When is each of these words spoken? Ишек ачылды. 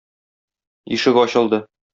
Ишек 0.97 1.23
ачылды. 1.27 1.65